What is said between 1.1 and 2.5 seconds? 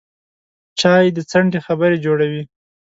د څنډې خبرې جوړوي